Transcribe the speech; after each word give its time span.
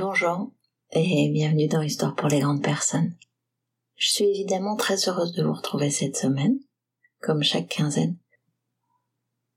Bonjour 0.00 0.50
et 0.92 1.28
bienvenue 1.28 1.68
dans 1.68 1.82
Histoire 1.82 2.14
pour 2.14 2.28
les 2.28 2.40
grandes 2.40 2.62
personnes. 2.62 3.14
Je 3.96 4.08
suis 4.08 4.24
évidemment 4.24 4.74
très 4.74 4.96
heureuse 5.06 5.34
de 5.34 5.42
vous 5.44 5.52
retrouver 5.52 5.90
cette 5.90 6.16
semaine, 6.16 6.58
comme 7.20 7.42
chaque 7.42 7.68
quinzaine. 7.68 8.16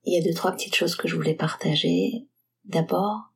Il 0.03 0.13
y 0.13 0.17
a 0.17 0.21
deux, 0.21 0.35
trois 0.35 0.51
petites 0.51 0.75
choses 0.75 0.97
que 0.97 1.07
je 1.07 1.15
voulais 1.15 1.33
partager. 1.33 2.27
D'abord, 2.65 3.31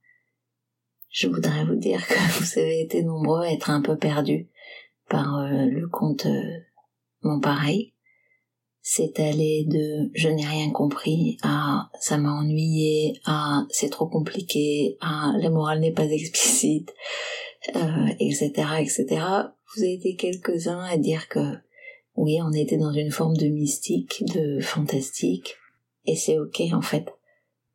je 1.10 1.30
voudrais 1.30 1.64
vous 1.64 1.76
dire 1.76 2.06
que 2.06 2.14
vous 2.40 2.60
avez 2.60 2.82
été 2.82 3.04
nombreux 3.04 3.44
à 3.44 3.54
être 3.54 3.70
un 3.70 3.82
peu 3.82 3.96
perdus 3.96 4.50
par 5.08 5.38
euh, 5.38 5.64
le 5.64 5.88
compte 5.88 6.26
euh, 6.26 6.60
Mon 7.22 7.40
Pareil. 7.40 7.94
C'est 8.90 9.20
allé 9.20 9.66
de 9.66 10.10
je 10.14 10.30
n'ai 10.30 10.46
rien 10.46 10.72
compris 10.72 11.38
à 11.44 11.90
ça 12.00 12.18
m'a 12.18 12.32
ennuyé 12.32 13.20
à 13.26 13.66
c'est 13.70 13.90
trop 13.90 14.08
compliqué 14.08 14.96
à 15.02 15.34
la 15.42 15.50
morale 15.50 15.82
n'est 15.82 15.92
pas 15.92 16.06
explicite 16.06 16.94
euh, 17.76 18.08
etc., 18.22 18.54
etc. 18.80 19.06
Vous 19.76 19.84
avez 19.84 19.96
été 19.96 20.16
quelques-uns 20.16 20.80
à 20.86 20.96
dire 20.96 21.28
que 21.28 21.58
oui, 22.16 22.40
on 22.42 22.54
était 22.54 22.78
dans 22.78 22.94
une 22.94 23.12
forme 23.12 23.36
de 23.36 23.48
mystique, 23.48 24.24
de 24.34 24.62
fantastique, 24.62 25.56
et 26.06 26.16
c'est 26.16 26.40
ok 26.40 26.62
en 26.72 26.82
fait. 26.82 27.08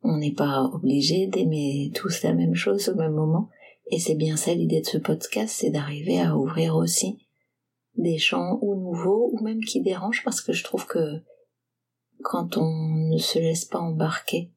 On 0.01 0.17
n'est 0.17 0.33
pas 0.33 0.63
obligé 0.73 1.27
d'aimer 1.27 1.91
tous 1.93 2.23
la 2.23 2.33
même 2.33 2.55
chose 2.55 2.89
au 2.89 2.95
même 2.95 3.13
moment, 3.13 3.49
et 3.91 3.99
c'est 3.99 4.15
bien 4.15 4.35
ça 4.35 4.55
l'idée 4.55 4.81
de 4.81 4.87
ce 4.87 4.97
podcast, 4.97 5.55
c'est 5.59 5.69
d'arriver 5.69 6.19
à 6.19 6.35
ouvrir 6.35 6.75
aussi 6.75 7.22
des 7.95 8.17
champs 8.17 8.59
ou 8.61 8.75
nouveaux 8.75 9.29
ou 9.31 9.43
même 9.43 9.61
qui 9.61 9.81
dérangent 9.81 10.23
parce 10.23 10.41
que 10.41 10.53
je 10.53 10.63
trouve 10.63 10.87
que 10.87 11.21
quand 12.21 12.57
on 12.57 13.09
ne 13.11 13.17
se 13.17 13.39
laisse 13.39 13.65
pas 13.65 13.79
embarquer 13.79 14.51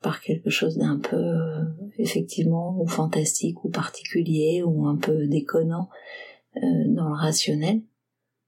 par 0.00 0.20
quelque 0.20 0.50
chose 0.50 0.76
d'un 0.76 0.98
peu 0.98 1.16
euh, 1.16 1.64
effectivement 1.98 2.76
ou 2.80 2.86
fantastique 2.86 3.64
ou 3.64 3.70
particulier 3.70 4.62
ou 4.64 4.86
un 4.86 4.96
peu 4.96 5.26
déconnant 5.26 5.88
euh, 6.56 6.60
dans 6.88 7.08
le 7.08 7.16
rationnel, 7.16 7.82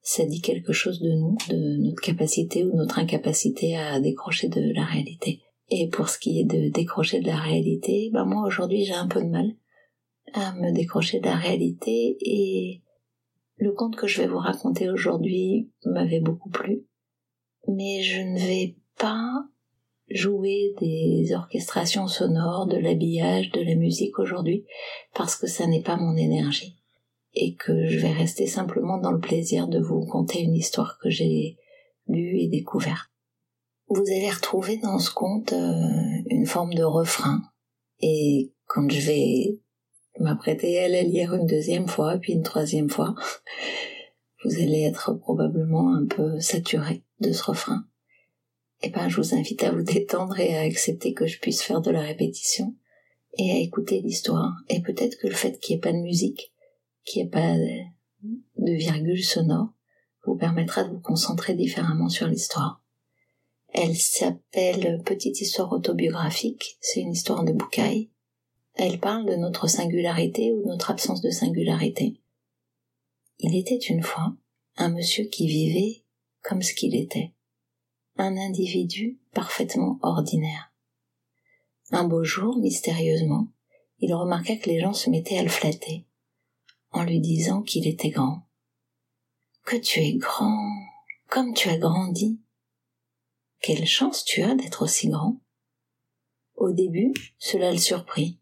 ça 0.03 0.25
dit 0.25 0.41
quelque 0.41 0.73
chose 0.73 1.01
de 1.01 1.13
nous, 1.13 1.37
de 1.48 1.77
notre 1.83 2.01
capacité 2.01 2.65
ou 2.65 2.75
notre 2.75 2.98
incapacité 2.98 3.77
à 3.77 4.01
décrocher 4.01 4.48
de 4.48 4.73
la 4.75 4.85
réalité. 4.85 5.41
Et 5.69 5.89
pour 5.89 6.09
ce 6.09 6.19
qui 6.19 6.41
est 6.41 6.45
de 6.45 6.69
décrocher 6.71 7.21
de 7.21 7.27
la 7.27 7.37
réalité, 7.37 8.11
ben 8.13 8.25
moi 8.25 8.47
aujourd'hui 8.47 8.85
j'ai 8.85 8.95
un 8.95 9.07
peu 9.07 9.23
de 9.23 9.29
mal 9.29 9.55
à 10.33 10.55
me 10.55 10.73
décrocher 10.73 11.21
de 11.21 11.27
la 11.27 11.37
réalité 11.37 12.17
et 12.21 12.83
le 13.61 13.72
conte 13.72 13.97
que 13.97 14.06
je 14.06 14.22
vais 14.22 14.28
vous 14.28 14.39
raconter 14.39 14.89
aujourd'hui 14.89 15.70
m'avait 15.84 16.20
beaucoup 16.20 16.48
plu, 16.48 16.86
mais 17.69 18.02
je 18.02 18.20
ne 18.22 18.39
vais 18.39 18.77
pas 18.98 19.44
jouer 20.08 20.75
des 20.80 21.33
orchestrations 21.34 22.08
sonores, 22.08 22.67
de 22.67 22.78
l'habillage, 22.78 23.50
de 23.50 23.61
la 23.61 23.75
musique 23.75 24.19
aujourd'hui, 24.19 24.64
parce 25.14 25.36
que 25.36 25.47
ça 25.47 25.67
n'est 25.67 25.83
pas 25.83 25.97
mon 25.97 26.17
énergie. 26.17 26.77
Et 27.34 27.55
que 27.55 27.86
je 27.86 27.98
vais 27.98 28.12
rester 28.12 28.48
simplement 28.48 28.98
dans 28.98 29.12
le 29.12 29.20
plaisir 29.20 29.69
de 29.69 29.78
vous 29.78 30.05
conter 30.06 30.41
une 30.41 30.56
histoire 30.56 30.98
que 30.98 31.11
j'ai 31.11 31.58
lue 32.08 32.41
et 32.41 32.48
découverte. 32.48 33.08
Vous 33.89 34.02
allez 34.02 34.30
retrouver 34.30 34.78
dans 34.78 34.98
ce 34.98 35.12
conte 35.12 35.52
euh, 35.52 36.22
une 36.27 36.47
forme 36.47 36.74
de 36.74 36.83
refrain. 36.83 37.42
Et 38.00 38.52
quand 38.67 38.91
je 38.91 39.00
vais 39.00 39.61
m'apprêter 40.21 40.79
à 40.79 40.89
la 40.89 41.03
lire 41.03 41.35
une 41.35 41.47
deuxième 41.47 41.89
fois, 41.89 42.19
puis 42.19 42.33
une 42.33 42.42
troisième 42.42 42.91
fois, 42.91 43.14
vous 44.45 44.55
allez 44.55 44.83
être 44.83 45.14
probablement 45.14 45.95
un 45.95 46.07
peu 46.07 46.39
saturé 46.41 47.03
de 47.20 47.33
ce 47.33 47.42
refrain 47.42 47.85
eh 48.83 48.91
ben, 48.91 49.09
je 49.09 49.17
vous 49.17 49.35
invite 49.35 49.63
à 49.63 49.73
vous 49.73 49.83
détendre 49.83 50.39
et 50.41 50.57
à 50.57 50.63
accepter 50.63 51.13
que 51.13 51.27
je 51.27 51.39
puisse 51.39 51.63
faire 51.63 51.80
de 51.80 51.91
la 51.91 52.01
répétition 52.01 52.75
et 53.36 53.53
à 53.53 53.59
écouter 53.59 54.01
l'histoire. 54.01 54.55
Et 54.69 54.80
peut-être 54.80 55.19
que 55.19 55.27
le 55.27 55.35
fait 55.35 55.59
qu'il 55.59 55.75
n'y 55.75 55.79
ait 55.79 55.83
pas 55.83 55.92
de 55.92 55.98
musique, 55.98 56.53
qu'il 57.05 57.23
n'y 57.23 57.29
ait 57.29 57.30
pas 57.30 57.55
de 58.57 58.73
virgule 58.73 59.23
sonore, 59.23 59.73
vous 60.25 60.36
permettra 60.36 60.85
de 60.85 60.91
vous 60.91 61.01
concentrer 61.01 61.55
différemment 61.55 62.09
sur 62.09 62.27
l'histoire. 62.27 62.83
Elle 63.73 63.97
s'appelle 63.97 65.03
Petite 65.05 65.41
histoire 65.41 65.73
autobiographique, 65.73 66.79
c'est 66.80 67.01
une 67.01 67.13
histoire 67.13 67.45
de 67.45 67.53
boucaille. 67.53 68.10
Elle 68.83 68.98
parle 68.98 69.27
de 69.27 69.36
notre 69.36 69.67
singularité 69.67 70.55
ou 70.55 70.63
de 70.63 70.68
notre 70.68 70.91
absence 70.91 71.20
de 71.20 71.29
singularité. 71.29 72.18
Il 73.39 73.55
était 73.55 73.77
une 73.77 74.02
fois 74.02 74.35
un 74.77 74.89
monsieur 74.89 75.24
qui 75.24 75.46
vivait 75.46 76.02
comme 76.42 76.63
ce 76.63 76.73
qu'il 76.73 76.96
était 76.96 77.35
un 78.17 78.39
individu 78.39 79.20
parfaitement 79.35 79.98
ordinaire. 80.01 80.73
Un 81.91 82.05
beau 82.05 82.24
jour, 82.24 82.57
mystérieusement, 82.57 83.48
il 83.98 84.14
remarqua 84.14 84.57
que 84.57 84.70
les 84.70 84.80
gens 84.80 84.95
se 84.95 85.11
mettaient 85.11 85.36
à 85.36 85.42
le 85.42 85.51
flatter, 85.51 86.07
en 86.91 87.02
lui 87.05 87.20
disant 87.20 87.61
qu'il 87.61 87.86
était 87.86 88.08
grand. 88.08 88.47
Que 89.67 89.77
tu 89.77 90.01
es 90.01 90.14
grand, 90.14 90.73
comme 91.29 91.52
tu 91.52 91.68
as 91.68 91.77
grandi. 91.77 92.41
Quelle 93.61 93.85
chance 93.85 94.24
tu 94.24 94.42
as 94.42 94.55
d'être 94.55 94.85
aussi 94.85 95.11
grand. 95.11 95.39
Au 96.55 96.73
début, 96.73 97.12
cela 97.39 97.73
le 97.73 97.79
surprit, 97.79 98.39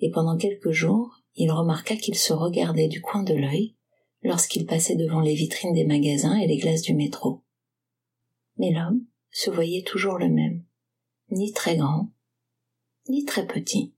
et 0.00 0.10
pendant 0.10 0.36
quelques 0.36 0.70
jours, 0.70 1.22
il 1.34 1.50
remarqua 1.50 1.96
qu'il 1.96 2.16
se 2.16 2.32
regardait 2.32 2.88
du 2.88 3.00
coin 3.00 3.22
de 3.22 3.34
l'œil 3.34 3.76
lorsqu'il 4.22 4.66
passait 4.66 4.96
devant 4.96 5.20
les 5.20 5.34
vitrines 5.34 5.72
des 5.72 5.84
magasins 5.84 6.36
et 6.36 6.46
les 6.46 6.56
glaces 6.56 6.82
du 6.82 6.94
métro. 6.94 7.42
Mais 8.56 8.72
l'homme, 8.72 9.04
se 9.30 9.50
voyait 9.50 9.82
toujours 9.82 10.18
le 10.18 10.28
même, 10.28 10.64
ni 11.30 11.52
très 11.52 11.76
grand, 11.76 12.10
ni 13.08 13.24
très 13.24 13.46
petit. 13.46 13.94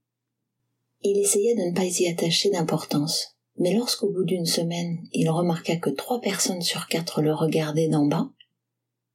Il 1.01 1.17
essaya 1.17 1.55
de 1.55 1.69
ne 1.69 1.75
pas 1.75 1.85
y 1.85 2.07
attacher 2.07 2.51
d'importance, 2.51 3.37
mais 3.57 3.73
lorsqu'au 3.73 4.11
bout 4.11 4.23
d'une 4.23 4.45
semaine 4.45 4.99
il 5.13 5.29
remarqua 5.29 5.77
que 5.77 5.89
trois 5.89 6.21
personnes 6.21 6.61
sur 6.61 6.87
quatre 6.87 7.21
le 7.21 7.33
regardaient 7.33 7.89
d'en 7.89 8.05
bas, 8.05 8.29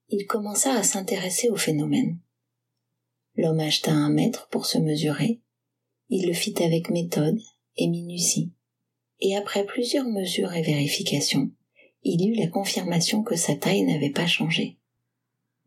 il 0.09 0.27
commença 0.27 0.73
à 0.73 0.83
s'intéresser 0.83 1.49
au 1.49 1.57
phénomène. 1.57 2.19
L'homme 3.37 3.61
acheta 3.61 3.93
un 3.93 4.11
mètre 4.11 4.49
pour 4.49 4.67
se 4.67 4.79
mesurer, 4.79 5.41
il 6.09 6.27
le 6.27 6.35
fit 6.35 6.63
avec 6.63 6.91
méthode 6.91 7.39
et 7.77 7.89
minutie, 7.89 8.53
et 9.21 9.37
après 9.37 9.65
plusieurs 9.65 10.07
mesures 10.07 10.53
et 10.53 10.63
vérifications, 10.63 11.51
il 12.03 12.29
eut 12.31 12.37
la 12.37 12.47
confirmation 12.47 13.23
que 13.23 13.37
sa 13.37 13.57
taille 13.57 13.83
n'avait 13.83 14.11
pas 14.11 14.27
changé. 14.27 14.79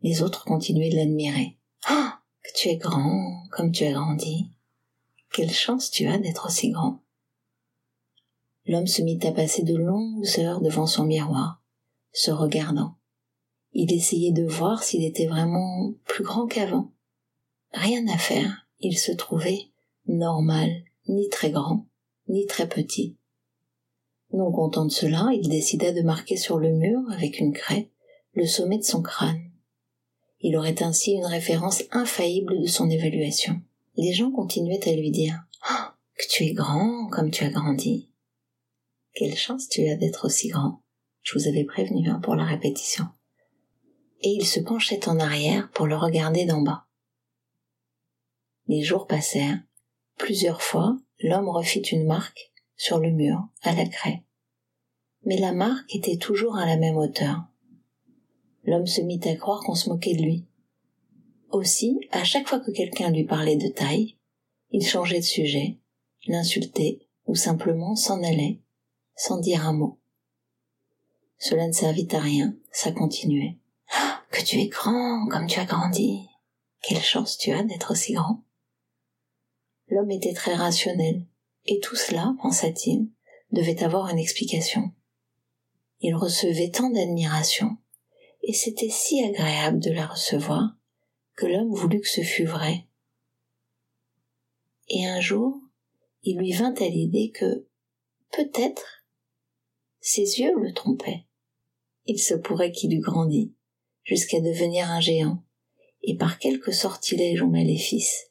Les 0.02 0.22
autres 0.22 0.44
continuaient 0.44 0.90
de 0.90 0.96
l'admirer. 0.96 1.58
Ah, 1.84 2.20
que 2.42 2.50
tu 2.56 2.68
es 2.68 2.76
grand, 2.76 3.42
comme 3.50 3.72
tu 3.72 3.84
as 3.84 3.92
grandi. 3.92 4.50
Quelle 5.32 5.52
chance 5.52 5.90
tu 5.90 6.06
as 6.06 6.18
d'être 6.18 6.46
aussi 6.46 6.70
grand. 6.70 7.02
L'homme 8.66 8.86
se 8.86 9.02
mit 9.02 9.18
à 9.22 9.32
passer 9.32 9.62
de 9.62 9.76
longues 9.76 10.26
heures 10.38 10.60
devant 10.60 10.86
son 10.86 11.04
miroir, 11.04 11.62
se 12.12 12.30
regardant. 12.30 12.96
Il 13.72 13.92
essayait 13.92 14.32
de 14.32 14.44
voir 14.44 14.82
s'il 14.82 15.04
était 15.04 15.26
vraiment 15.26 15.92
plus 16.04 16.24
grand 16.24 16.46
qu'avant. 16.46 16.92
Rien 17.72 18.06
à 18.08 18.18
faire, 18.18 18.66
il 18.80 18.98
se 18.98 19.12
trouvait 19.12 19.69
normal, 20.06 20.70
ni 21.08 21.28
très 21.28 21.50
grand, 21.50 21.86
ni 22.28 22.46
très 22.46 22.68
petit. 22.68 23.16
Non 24.32 24.52
content 24.52 24.84
de 24.84 24.92
cela, 24.92 25.30
il 25.32 25.48
décida 25.48 25.92
de 25.92 26.02
marquer 26.02 26.36
sur 26.36 26.58
le 26.58 26.72
mur, 26.72 27.00
avec 27.10 27.40
une 27.40 27.52
craie, 27.52 27.90
le 28.32 28.46
sommet 28.46 28.78
de 28.78 28.84
son 28.84 29.02
crâne. 29.02 29.50
Il 30.40 30.56
aurait 30.56 30.82
ainsi 30.82 31.12
une 31.12 31.26
référence 31.26 31.82
infaillible 31.90 32.60
de 32.60 32.66
son 32.66 32.88
évaluation. 32.88 33.60
Les 33.96 34.12
gens 34.12 34.30
continuaient 34.30 34.88
à 34.88 34.94
lui 34.94 35.10
dire 35.10 35.42
oh, 35.70 35.90
que 36.16 36.28
tu 36.30 36.44
es 36.44 36.52
grand 36.52 37.08
comme 37.08 37.30
tu 37.30 37.44
as 37.44 37.50
grandi. 37.50 38.08
Quelle 39.14 39.36
chance 39.36 39.68
tu 39.68 39.88
as 39.88 39.96
d'être 39.96 40.26
aussi 40.26 40.48
grand. 40.48 40.82
Je 41.22 41.38
vous 41.38 41.48
avais 41.48 41.64
prévenu 41.64 42.08
hein, 42.08 42.20
pour 42.22 42.36
la 42.36 42.44
répétition. 42.44 43.06
Et 44.22 44.30
il 44.30 44.46
se 44.46 44.60
penchait 44.60 45.08
en 45.08 45.18
arrière 45.18 45.70
pour 45.72 45.86
le 45.86 45.96
regarder 45.96 46.44
d'en 46.44 46.62
bas. 46.62 46.86
Les 48.68 48.82
jours 48.82 49.06
passèrent. 49.06 49.60
Plusieurs 50.20 50.62
fois, 50.62 50.96
l'homme 51.20 51.48
refit 51.48 51.80
une 51.80 52.06
marque 52.06 52.52
sur 52.76 52.98
le 52.98 53.10
mur, 53.10 53.48
à 53.62 53.74
la 53.74 53.86
craie. 53.86 54.22
Mais 55.24 55.36
la 55.36 55.52
marque 55.52 55.94
était 55.94 56.16
toujours 56.16 56.56
à 56.56 56.64
la 56.64 56.76
même 56.76 56.96
hauteur 56.96 57.50
l'homme 58.64 58.86
se 58.86 59.00
mit 59.00 59.20
à 59.24 59.34
croire 59.36 59.60
qu'on 59.60 59.74
se 59.74 59.88
moquait 59.88 60.14
de 60.14 60.22
lui. 60.22 60.46
Aussi, 61.50 61.98
à 62.12 62.24
chaque 62.24 62.48
fois 62.48 62.60
que 62.60 62.70
quelqu'un 62.70 63.10
lui 63.10 63.24
parlait 63.24 63.56
de 63.56 63.68
taille, 63.68 64.16
il 64.70 64.86
changeait 64.86 65.18
de 65.18 65.24
sujet, 65.24 65.78
l'insultait 66.26 67.00
ou 67.26 67.34
simplement 67.34 67.96
s'en 67.96 68.22
allait, 68.22 68.60
sans 69.16 69.38
dire 69.38 69.66
un 69.66 69.72
mot. 69.72 69.98
Cela 71.38 71.66
ne 71.66 71.72
servit 71.72 72.08
à 72.12 72.20
rien, 72.20 72.54
ça 72.70 72.92
continuait. 72.92 73.58
Ah, 73.92 74.22
que 74.30 74.42
tu 74.42 74.58
es 74.58 74.68
grand, 74.68 75.26
comme 75.28 75.46
tu 75.46 75.58
as 75.58 75.64
grandi. 75.64 76.28
Quelle 76.82 77.02
chance 77.02 77.36
tu 77.36 77.50
as 77.50 77.62
d'être 77.64 77.90
aussi 77.90 78.12
grand. 78.12 78.42
L'homme 79.90 80.12
était 80.12 80.34
très 80.34 80.54
rationnel, 80.54 81.26
et 81.66 81.80
tout 81.80 81.96
cela, 81.96 82.34
pensa-t-il, 82.40 83.08
devait 83.50 83.82
avoir 83.82 84.08
une 84.08 84.18
explication. 84.18 84.92
Il 86.00 86.14
recevait 86.14 86.70
tant 86.70 86.90
d'admiration, 86.90 87.76
et 88.42 88.52
c'était 88.52 88.88
si 88.88 89.22
agréable 89.22 89.80
de 89.80 89.90
la 89.90 90.06
recevoir 90.06 90.76
que 91.34 91.46
l'homme 91.46 91.74
voulut 91.74 92.00
que 92.00 92.08
ce 92.08 92.20
fût 92.20 92.44
vrai. 92.44 92.86
Et 94.88 95.06
un 95.06 95.20
jour, 95.20 95.58
il 96.22 96.38
lui 96.38 96.52
vint 96.52 96.74
à 96.74 96.88
l'idée 96.88 97.30
que 97.30 97.66
peut-être, 98.32 99.04
ses 100.00 100.40
yeux 100.40 100.56
le 100.56 100.72
trompaient. 100.72 101.26
Il 102.06 102.20
se 102.20 102.34
pourrait 102.34 102.72
qu'il 102.72 102.94
eût 102.94 103.00
grandi, 103.00 103.54
jusqu'à 104.04 104.40
devenir 104.40 104.88
un 104.88 105.00
géant, 105.00 105.42
et 106.02 106.16
par 106.16 106.38
quelque 106.38 106.72
sortilège 106.72 107.42
ou 107.42 107.50
maléfice, 107.50 108.29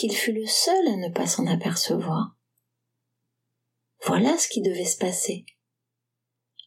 qu'il 0.00 0.16
fût 0.16 0.32
le 0.32 0.46
seul 0.46 0.88
à 0.88 0.96
ne 0.96 1.10
pas 1.10 1.26
s'en 1.26 1.46
apercevoir. 1.46 2.34
Voilà 4.06 4.38
ce 4.38 4.48
qui 4.48 4.62
devait 4.62 4.86
se 4.86 4.96
passer. 4.96 5.44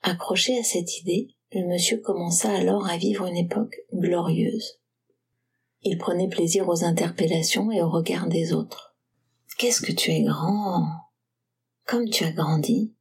Accroché 0.03 0.59
à 0.59 0.63
cette 0.63 0.99
idée, 0.99 1.35
le 1.51 1.65
monsieur 1.65 1.97
commença 1.97 2.53
alors 2.53 2.87
à 2.87 2.95
vivre 2.97 3.25
une 3.25 3.37
époque 3.37 3.75
glorieuse. 3.91 4.79
Il 5.81 5.97
prenait 5.97 6.29
plaisir 6.29 6.69
aux 6.69 6.83
interpellations 6.83 7.71
et 7.71 7.81
aux 7.81 7.89
regards 7.89 8.27
des 8.27 8.53
autres. 8.53 8.95
Qu'est-ce 9.57 9.81
que 9.81 9.91
tu 9.91 10.11
es 10.11 10.21
grand 10.21 10.85
Comme 11.87 12.07
tu 12.09 12.25
as 12.25 12.31
grandi 12.31 12.93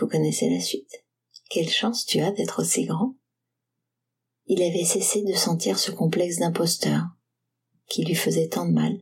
Vous 0.00 0.08
connaissez 0.08 0.48
la 0.48 0.60
suite 0.60 1.04
Quelle 1.50 1.68
chance 1.68 2.06
tu 2.06 2.20
as 2.20 2.32
d'être 2.32 2.62
aussi 2.62 2.86
grand 2.86 3.14
Il 4.46 4.62
avait 4.62 4.84
cessé 4.84 5.22
de 5.22 5.34
sentir 5.34 5.78
ce 5.78 5.90
complexe 5.90 6.38
d'imposteur 6.38 7.08
qui 7.90 8.04
lui 8.04 8.14
faisait 8.14 8.48
tant 8.48 8.66
de 8.66 8.72
mal. 8.72 9.00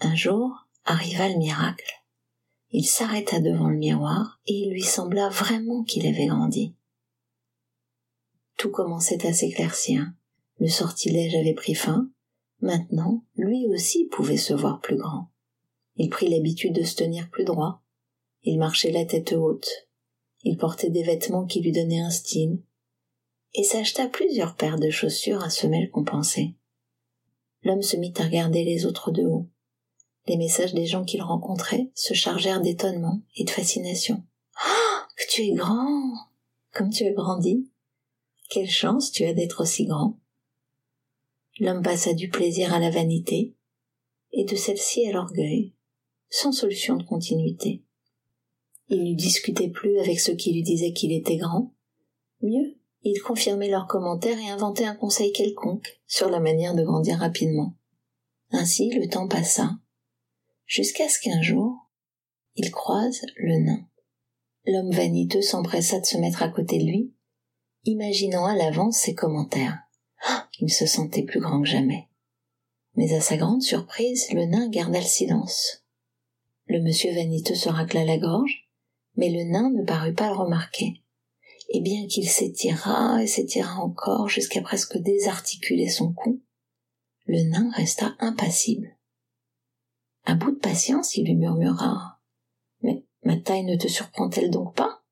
Un 0.00 0.14
jour 0.14 0.66
arriva 0.84 1.28
le 1.28 1.38
miracle. 1.38 2.04
Il 2.70 2.84
s'arrêta 2.84 3.40
devant 3.40 3.70
le 3.70 3.78
miroir 3.78 4.40
et 4.46 4.52
il 4.52 4.70
lui 4.70 4.82
sembla 4.82 5.30
vraiment 5.30 5.84
qu'il 5.84 6.06
avait 6.06 6.26
grandi. 6.26 6.74
Tout 8.58 8.70
commençait 8.70 9.24
à 9.26 9.32
s'éclaircir. 9.32 10.12
Le 10.58 10.68
sortilège 10.68 11.36
avait 11.36 11.54
pris 11.54 11.74
fin. 11.74 12.10
Maintenant, 12.60 13.22
lui 13.36 13.66
aussi 13.68 14.06
pouvait 14.06 14.36
se 14.36 14.52
voir 14.52 14.80
plus 14.80 14.96
grand. 14.96 15.30
Il 15.96 16.10
prit 16.10 16.28
l'habitude 16.28 16.74
de 16.74 16.82
se 16.82 16.96
tenir 16.96 17.30
plus 17.30 17.44
droit. 17.44 17.82
Il 18.42 18.58
marchait 18.58 18.90
la 18.90 19.04
tête 19.04 19.32
haute. 19.32 19.68
Il 20.42 20.56
portait 20.56 20.90
des 20.90 21.04
vêtements 21.04 21.46
qui 21.46 21.60
lui 21.60 21.72
donnaient 21.72 22.00
un 22.00 22.10
style. 22.10 22.60
Et 23.54 23.62
s'acheta 23.62 24.08
plusieurs 24.08 24.56
paires 24.56 24.78
de 24.78 24.90
chaussures 24.90 25.42
à 25.42 25.50
semelles 25.50 25.90
compensées. 25.90 26.57
L'homme 27.62 27.82
se 27.82 27.96
mit 27.96 28.12
à 28.18 28.24
regarder 28.24 28.64
les 28.64 28.86
autres 28.86 29.10
de 29.10 29.24
haut. 29.24 29.48
Les 30.26 30.36
messages 30.36 30.74
des 30.74 30.86
gens 30.86 31.04
qu'il 31.04 31.22
rencontrait 31.22 31.90
se 31.94 32.14
chargèrent 32.14 32.60
d'étonnement 32.60 33.22
et 33.36 33.44
de 33.44 33.50
fascination. 33.50 34.22
Ah, 34.56 35.06
que 35.16 35.24
tu 35.30 35.42
es 35.42 35.52
grand! 35.52 36.12
Comme 36.72 36.90
tu 36.90 37.06
as 37.06 37.12
grandi! 37.12 37.70
Quelle 38.50 38.68
chance 38.68 39.10
tu 39.10 39.24
as 39.24 39.34
d'être 39.34 39.62
aussi 39.62 39.86
grand! 39.86 40.18
L'homme 41.58 41.82
passa 41.82 42.14
du 42.14 42.28
plaisir 42.28 42.72
à 42.72 42.78
la 42.78 42.90
vanité, 42.90 43.56
et 44.32 44.44
de 44.44 44.54
celle-ci 44.54 45.06
à 45.08 45.12
l'orgueil, 45.12 45.74
sans 46.30 46.52
solution 46.52 46.96
de 46.96 47.02
continuité. 47.02 47.82
Il 48.88 49.02
ne 49.02 49.16
discutait 49.16 49.68
plus 49.68 49.98
avec 49.98 50.20
ceux 50.20 50.34
qui 50.34 50.52
lui 50.52 50.62
disaient 50.62 50.92
qu'il 50.92 51.12
était 51.12 51.36
grand. 51.36 51.74
Mieux, 52.40 52.77
il 53.02 53.20
confirmait 53.22 53.68
leurs 53.68 53.86
commentaires 53.86 54.38
et 54.38 54.50
inventait 54.50 54.84
un 54.84 54.94
conseil 54.94 55.32
quelconque 55.32 56.00
sur 56.06 56.28
la 56.30 56.40
manière 56.40 56.74
de 56.74 56.82
grandir 56.82 57.18
rapidement. 57.18 57.74
Ainsi 58.50 58.90
le 58.90 59.08
temps 59.08 59.28
passa, 59.28 59.78
jusqu'à 60.66 61.08
ce 61.08 61.20
qu'un 61.20 61.42
jour, 61.42 61.90
il 62.54 62.70
croise 62.70 63.22
le 63.36 63.58
nain. 63.58 63.86
L'homme 64.66 64.90
vaniteux 64.90 65.42
s'empressa 65.42 66.00
de 66.00 66.06
se 66.06 66.18
mettre 66.18 66.42
à 66.42 66.48
côté 66.48 66.78
de 66.78 66.84
lui, 66.84 67.14
imaginant 67.84 68.44
à 68.44 68.56
l'avance 68.56 68.98
ses 68.98 69.14
commentaires. 69.14 69.78
Ah, 70.26 70.48
il 70.60 70.70
se 70.70 70.86
sentait 70.86 71.22
plus 71.22 71.40
grand 71.40 71.62
que 71.62 71.68
jamais. 71.68 72.08
Mais 72.96 73.14
à 73.14 73.20
sa 73.20 73.36
grande 73.36 73.62
surprise, 73.62 74.30
le 74.32 74.44
nain 74.44 74.68
garda 74.68 74.98
le 74.98 75.04
silence. 75.04 75.84
Le 76.66 76.80
monsieur 76.80 77.14
vaniteux 77.14 77.54
se 77.54 77.68
racla 77.68 78.04
la 78.04 78.18
gorge, 78.18 78.68
mais 79.16 79.30
le 79.30 79.44
nain 79.44 79.70
ne 79.70 79.84
parut 79.84 80.14
pas 80.14 80.28
le 80.28 80.36
remarquer. 80.36 81.02
Et 81.68 81.80
bien 81.80 82.06
qu'il 82.06 82.28
s'étira 82.28 83.22
et 83.22 83.26
s'étira 83.26 83.80
encore 83.80 84.28
jusqu'à 84.28 84.62
presque 84.62 84.96
désarticuler 84.98 85.88
son 85.88 86.12
cou, 86.12 86.42
le 87.26 87.42
nain 87.42 87.70
resta 87.74 88.16
impassible. 88.20 88.96
À 90.24 90.34
bout 90.34 90.50
de 90.50 90.58
patience, 90.58 91.16
il 91.16 91.24
lui 91.24 91.34
murmura. 91.34 92.20
Mais 92.82 93.04
ma 93.22 93.36
taille 93.36 93.64
ne 93.64 93.76
te 93.76 93.86
surprend-elle 93.86 94.50
donc 94.50 94.74
pas? 94.74 95.02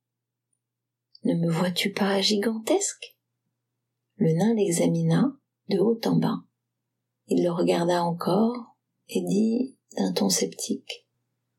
Ne 1.25 1.35
me 1.35 1.51
vois-tu 1.51 1.93
pas 1.93 2.21
gigantesque? 2.23 3.17
Le 4.17 4.33
nain 4.33 4.55
l'examina 4.55 5.37
de 5.69 5.79
haut 5.79 6.01
en 6.07 6.17
bas. 6.17 6.39
Il 7.27 7.43
le 7.43 7.51
regarda 7.51 8.03
encore 8.03 8.77
et 9.09 9.21
dit 9.21 9.77
d'un 9.97 10.13
ton 10.13 10.31
sceptique. 10.31 11.07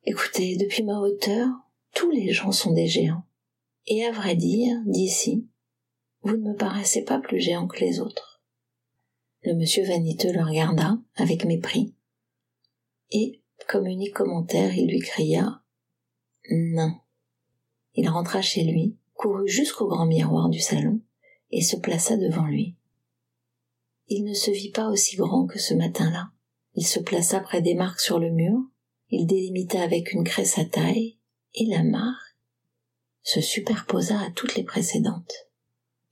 Écoutez, 0.03 0.55
depuis 0.57 0.83
ma 0.83 0.99
hauteur, 0.99 1.49
tous 1.93 2.09
les 2.09 2.31
gens 2.31 2.51
sont 2.51 2.71
des 2.71 2.87
géants. 2.87 3.26
Et 3.87 4.05
à 4.05 4.11
vrai 4.11 4.35
dire, 4.35 4.75
d'ici, 4.85 5.47
vous 6.21 6.37
ne 6.37 6.49
me 6.49 6.55
paraissez 6.55 7.03
pas 7.03 7.19
plus 7.19 7.39
géant 7.39 7.67
que 7.67 7.79
les 7.79 7.99
autres. 7.99 8.43
Le 9.43 9.53
monsieur 9.53 9.85
vaniteux 9.85 10.33
le 10.33 10.43
regarda 10.43 10.99
avec 11.15 11.45
mépris 11.45 11.93
et 13.11 13.41
comme 13.67 13.87
unique 13.87 14.13
commentaire, 14.13 14.75
il 14.77 14.89
lui 14.89 14.99
cria 14.99 15.61
Nain. 16.49 17.01
Il 17.95 18.07
rentra 18.09 18.41
chez 18.41 18.63
lui, 18.63 18.97
courut 19.13 19.47
jusqu'au 19.47 19.87
grand 19.87 20.05
miroir 20.05 20.49
du 20.49 20.59
salon 20.59 21.01
et 21.51 21.61
se 21.61 21.75
plaça 21.75 22.17
devant 22.17 22.45
lui. 22.45 22.75
Il 24.07 24.23
ne 24.23 24.33
se 24.33 24.51
vit 24.51 24.71
pas 24.71 24.87
aussi 24.89 25.17
grand 25.17 25.47
que 25.47 25.59
ce 25.59 25.73
matin-là. 25.73 26.29
Il 26.75 26.85
se 26.85 26.99
plaça 26.99 27.39
près 27.39 27.61
des 27.61 27.73
marques 27.73 27.99
sur 27.99 28.19
le 28.19 28.29
mur, 28.29 28.57
il 29.09 29.25
délimita 29.25 29.81
avec 29.81 30.13
une 30.13 30.23
craie 30.23 30.45
sa 30.45 30.63
taille, 30.63 31.17
et 31.55 31.65
la 31.65 31.83
marque 31.83 32.26
se 33.23 33.41
superposa 33.41 34.19
à 34.19 34.31
toutes 34.31 34.55
les 34.55 34.63
précédentes. 34.63 35.47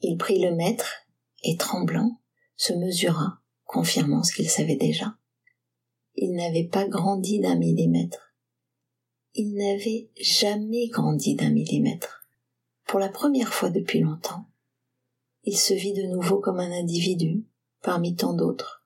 Il 0.02 0.18
prit 0.18 0.40
le 0.40 0.56
mètre, 0.56 1.08
et 1.44 1.58
tremblant, 1.58 2.20
se 2.56 2.74
mesura, 2.74 3.40
confirmant 3.66 4.24
ce 4.24 4.34
qu'il 4.34 4.50
savait 4.50 4.76
déjà 4.76 5.16
il 6.18 6.34
n'avait 6.34 6.68
pas 6.68 6.88
grandi 6.88 7.40
d'un 7.40 7.56
millimètre. 7.56 8.34
Il 9.34 9.56
n'avait 9.56 10.10
jamais 10.20 10.88
grandi 10.88 11.36
d'un 11.36 11.50
millimètre. 11.50 12.28
Pour 12.86 13.00
la 13.00 13.10
première 13.10 13.54
fois 13.54 13.70
depuis 13.70 14.00
longtemps, 14.00 14.46
il 15.44 15.58
se 15.58 15.74
vit 15.74 15.94
de 15.94 16.04
nouveau 16.04 16.40
comme 16.40 16.60
un 16.60 16.72
individu, 16.72 17.46
parmi 17.82 18.16
tant 18.16 18.34
d'autres, 18.34 18.86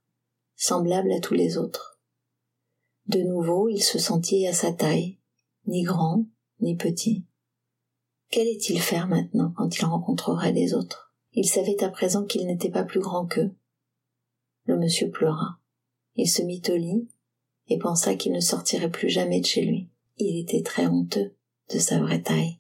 semblable 0.55 1.11
à 1.11 1.19
tous 1.19 1.35
les 1.35 1.57
autres. 1.57 1.99
De 3.05 3.21
nouveau, 3.21 3.69
il 3.69 3.81
se 3.81 3.99
sentit 3.99 4.47
à 4.47 4.53
sa 4.53 4.71
taille, 4.71 5.17
ni 5.67 5.83
grand, 5.83 6.25
ni 6.61 6.75
petit. 6.75 7.25
Qu'allait-il 8.29 8.79
faire 8.79 9.07
maintenant 9.07 9.53
quand 9.55 9.75
il 9.77 9.86
rencontrerait 9.86 10.51
les 10.51 10.74
autres? 10.74 11.13
Il 11.33 11.48
savait 11.48 11.83
à 11.83 11.89
présent 11.89 12.25
qu'il 12.25 12.45
n'était 12.45 12.69
pas 12.69 12.83
plus 12.83 13.00
grand 13.00 13.25
qu'eux. 13.25 13.51
Le 14.65 14.77
monsieur 14.77 15.09
pleura. 15.09 15.59
Il 16.15 16.29
se 16.29 16.41
mit 16.41 16.62
au 16.69 16.75
lit, 16.75 17.07
et 17.67 17.77
pensa 17.77 18.15
qu'il 18.15 18.31
ne 18.33 18.39
sortirait 18.39 18.91
plus 18.91 19.09
jamais 19.09 19.39
de 19.39 19.45
chez 19.45 19.62
lui. 19.62 19.89
Il 20.17 20.39
était 20.39 20.63
très 20.63 20.86
honteux 20.86 21.36
de 21.74 21.79
sa 21.79 22.00
vraie 22.00 22.21
taille. 22.21 22.59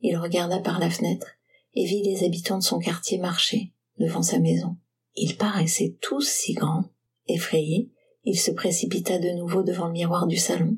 Il 0.00 0.16
regarda 0.16 0.58
par 0.58 0.78
la 0.78 0.90
fenêtre 0.90 1.26
et 1.74 1.84
vit 1.84 2.02
les 2.02 2.24
habitants 2.24 2.58
de 2.58 2.62
son 2.62 2.78
quartier 2.78 3.18
marcher 3.18 3.72
devant 3.98 4.22
sa 4.22 4.38
maison. 4.38 4.76
Ils 5.14 5.36
paraissaient 5.36 5.96
tous 6.00 6.26
si 6.26 6.54
grands. 6.54 6.84
Effrayé, 7.28 7.90
il 8.24 8.38
se 8.38 8.50
précipita 8.50 9.18
de 9.18 9.30
nouveau 9.30 9.62
devant 9.62 9.86
le 9.86 9.92
miroir 9.92 10.26
du 10.26 10.36
salon. 10.36 10.76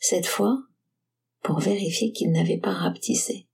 Cette 0.00 0.26
fois, 0.26 0.58
pour 1.42 1.58
vérifier 1.58 2.12
qu'il 2.12 2.32
n'avait 2.32 2.58
pas 2.58 2.72
rapetissé. 2.72 3.46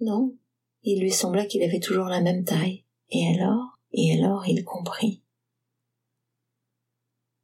Non, 0.00 0.34
il 0.82 1.00
lui 1.00 1.10
sembla 1.10 1.46
qu'il 1.46 1.62
avait 1.62 1.80
toujours 1.80 2.06
la 2.06 2.20
même 2.20 2.44
taille. 2.44 2.84
Et 3.10 3.26
alors, 3.28 3.78
et 3.92 4.14
alors 4.14 4.48
il 4.48 4.64
comprit. 4.64 5.22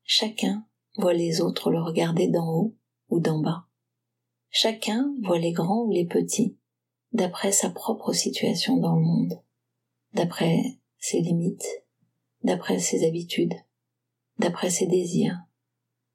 Chacun 0.03 0.67
voit 0.97 1.13
les 1.13 1.41
autres 1.41 1.71
le 1.71 1.81
regarder 1.81 2.29
d'en 2.29 2.49
haut 2.49 2.77
ou 3.11 3.21
d'en 3.21 3.41
bas. 3.41 3.67
Chacun 4.51 5.15
voit 5.23 5.39
les 5.39 5.53
grands 5.53 5.85
ou 5.85 5.93
les 5.93 6.07
petits 6.07 6.57
d'après 7.13 7.53
sa 7.53 7.71
propre 7.71 8.13
situation 8.13 8.79
dans 8.79 8.97
le 8.97 9.03
monde, 9.03 9.43
d'après 10.15 10.79
ses 10.99 11.21
limites, 11.21 11.85
d'après 12.43 12.79
ses 12.79 13.07
habitudes, 13.07 13.55
d'après 14.39 14.71
ses 14.71 14.87
désirs, 14.87 15.39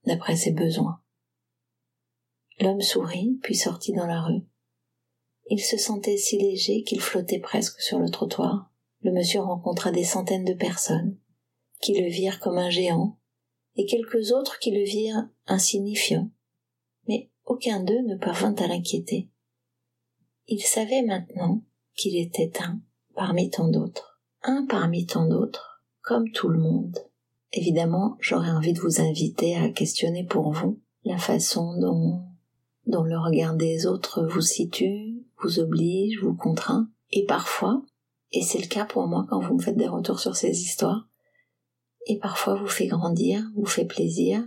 d'après 0.06 0.36
ses 0.36 0.52
besoins. 0.52 1.03
L'homme 2.60 2.82
sourit, 2.82 3.40
puis 3.42 3.56
sortit 3.56 3.94
dans 3.94 4.06
la 4.06 4.22
rue. 4.22 4.44
Il 5.50 5.60
se 5.60 5.78
sentait 5.78 6.18
si 6.18 6.38
léger 6.38 6.84
qu'il 6.84 7.02
flottait 7.02 7.40
presque 7.40 7.82
sur 7.82 8.00
le 8.00 8.10
trottoir. 8.10 8.72
Le 9.02 9.12
monsieur 9.12 9.42
rencontra 9.42 9.92
des 9.92 10.04
centaines 10.04 10.46
de 10.46 10.54
personnes, 10.54 11.18
qui 11.82 12.00
le 12.00 12.08
virent 12.08 12.40
comme 12.40 12.58
un 12.58 12.70
géant, 12.70 13.18
et 13.76 13.86
quelques 13.86 14.32
autres 14.32 14.60
qui 14.60 14.72
le 14.72 14.84
virent 14.84 15.28
insignifiant, 15.48 16.30
mais 17.08 17.30
aucun 17.46 17.84
d'eux 17.84 18.02
ne 18.02 18.16
parvint 18.16 18.56
à 18.56 18.68
l'inquiéter. 18.68 19.30
Il 20.48 20.62
savait 20.62 21.02
maintenant 21.02 21.64
qu'il 21.96 22.18
était 22.18 22.52
un 22.62 22.80
parmi 23.16 23.50
tant 23.50 23.68
d'autres, 23.68 24.22
un 24.42 24.66
parmi 24.66 25.06
tant 25.06 25.28
d'autres, 25.28 25.84
comme 26.02 26.32
tout 26.32 26.50
le 26.50 26.60
monde. 26.60 26.98
Évidemment, 27.52 28.18
j'aurais 28.20 28.52
envie 28.52 28.74
de 28.74 28.80
vous 28.80 29.02
inviter 29.02 29.56
à 29.56 29.70
questionner 29.70 30.26
pour 30.26 30.52
vous 30.52 30.80
la 31.04 31.18
façon 31.18 31.78
dont 31.78 32.24
dont 32.86 33.04
le 33.04 33.18
regard 33.18 33.56
des 33.56 33.86
autres 33.86 34.26
vous 34.26 34.42
situe, 34.42 35.24
vous 35.42 35.60
oblige, 35.60 36.20
vous 36.22 36.36
contraint, 36.36 36.90
et 37.12 37.26
parfois, 37.26 37.82
et 38.32 38.42
c'est 38.42 38.60
le 38.60 38.68
cas 38.68 38.86
pour 38.86 39.08
moi 39.08 39.26
quand 39.30 39.40
vous 39.40 39.56
me 39.56 39.62
faites 39.62 39.78
des 39.78 39.88
retours 39.88 40.20
sur 40.20 40.36
ces 40.36 40.62
histoires, 40.62 41.08
et 42.08 42.18
parfois 42.18 42.56
vous 42.56 42.68
fait 42.68 42.88
grandir, 42.88 43.44
vous 43.56 43.66
fait 43.66 43.86
plaisir, 43.86 44.44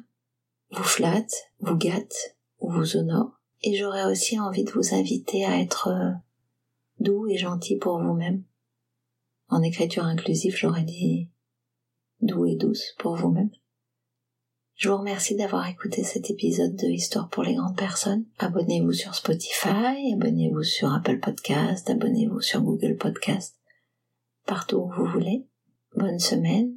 vous 0.70 0.82
flatte, 0.82 1.50
vous 1.60 1.76
gâte 1.76 2.36
ou 2.60 2.70
vous 2.70 2.96
honore. 2.96 3.40
Et 3.62 3.76
j'aurais 3.76 4.04
aussi 4.04 4.38
envie 4.38 4.64
de 4.64 4.70
vous 4.72 4.94
inviter 4.94 5.44
à 5.44 5.58
être 5.60 5.88
euh, 5.88 6.12
doux 7.00 7.26
et 7.28 7.38
gentil 7.38 7.76
pour 7.76 7.98
vous-même. 7.98 8.44
En 9.48 9.62
écriture 9.62 10.04
inclusive, 10.04 10.56
j'aurais 10.56 10.82
dit 10.82 11.30
doux 12.20 12.46
et 12.46 12.56
douce 12.56 12.94
pour 12.98 13.16
vous-même. 13.16 13.50
Je 14.76 14.90
vous 14.90 14.98
remercie 14.98 15.34
d'avoir 15.34 15.66
écouté 15.68 16.04
cet 16.04 16.28
épisode 16.28 16.76
de 16.76 16.88
Histoire 16.88 17.30
pour 17.30 17.42
les 17.42 17.54
grandes 17.54 17.78
personnes. 17.78 18.26
Abonnez-vous 18.38 18.92
sur 18.92 19.14
Spotify, 19.14 20.12
abonnez-vous 20.12 20.64
sur 20.64 20.92
Apple 20.92 21.18
Podcast, 21.18 21.88
abonnez-vous 21.88 22.42
sur 22.42 22.60
Google 22.60 22.98
Podcast, 22.98 23.56
partout 24.44 24.76
où 24.76 24.90
vous 24.90 25.06
voulez. 25.06 25.46
Bonne 25.94 26.18
semaine, 26.18 26.74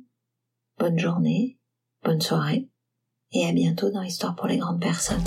bonne 0.77 0.97
journée, 0.97 1.59
bonne 2.01 2.21
soirée, 2.21 2.69
et 3.33 3.45
à 3.45 3.51
bientôt 3.51 3.91
dans 3.91 4.01
Histoire 4.01 4.33
pour 4.33 4.47
les 4.47 4.59
grandes 4.59 4.79
personnes. 4.79 5.23